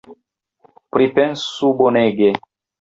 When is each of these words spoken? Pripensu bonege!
Pripensu 0.97 1.71
bonege! 1.85 2.35